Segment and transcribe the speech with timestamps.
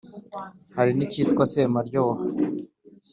[0.77, 2.21] hari n’icyitwa semaryoha,